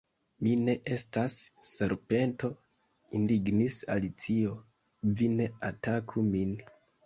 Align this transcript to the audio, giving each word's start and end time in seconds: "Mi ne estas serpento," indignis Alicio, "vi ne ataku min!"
"Mi 0.45 0.51
ne 0.61 0.73
estas 0.95 1.35
serpento," 1.73 2.49
indignis 3.21 3.79
Alicio, 3.99 4.59
"vi 5.21 5.33
ne 5.39 5.51
ataku 5.73 6.29
min!" 6.35 6.61